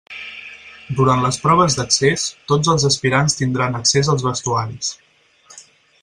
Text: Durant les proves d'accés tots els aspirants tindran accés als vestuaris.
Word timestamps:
Durant 0.99 1.19
les 1.25 1.37
proves 1.43 1.75
d'accés 1.79 2.23
tots 2.51 2.71
els 2.73 2.85
aspirants 2.91 3.39
tindran 3.41 3.77
accés 3.81 4.09
als 4.15 4.25
vestuaris. 4.29 5.61